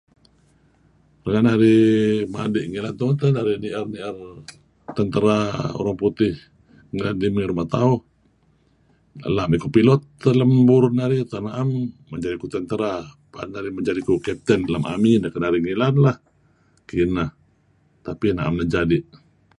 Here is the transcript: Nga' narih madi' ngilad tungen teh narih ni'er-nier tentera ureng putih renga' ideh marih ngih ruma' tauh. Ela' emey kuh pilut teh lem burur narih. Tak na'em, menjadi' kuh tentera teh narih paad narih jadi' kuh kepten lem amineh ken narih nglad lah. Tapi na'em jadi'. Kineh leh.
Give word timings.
Nga' 1.25 1.43
narih 1.45 2.25
madi' 2.33 2.69
ngilad 2.69 2.95
tungen 2.99 3.15
teh 3.21 3.29
narih 3.35 3.57
ni'er-nier 3.63 4.17
tentera 4.95 5.37
ureng 5.79 5.99
putih 6.03 6.35
renga' 6.89 7.13
ideh 7.13 7.17
marih 7.31 7.33
ngih 7.45 7.49
ruma' 7.51 7.71
tauh. 7.75 7.99
Ela' 9.27 9.45
emey 9.47 9.59
kuh 9.63 9.73
pilut 9.75 10.01
teh 10.21 10.33
lem 10.39 10.51
burur 10.69 10.91
narih. 10.99 11.21
Tak 11.31 11.41
na'em, 11.45 11.69
menjadi' 12.11 12.39
kuh 12.41 12.51
tentera 12.55 12.91
teh 13.01 13.07
narih 13.07 13.31
paad 13.33 13.49
narih 13.53 13.71
jadi' 13.89 14.05
kuh 14.07 14.19
kepten 14.25 14.61
lem 14.73 14.83
amineh 14.93 15.29
ken 15.33 15.41
narih 15.43 15.61
nglad 15.63 15.95
lah. 16.05 16.17
Tapi 18.05 18.27
na'em 18.33 18.57
jadi'. 18.73 19.01
Kineh 19.09 19.09
leh. 19.09 19.09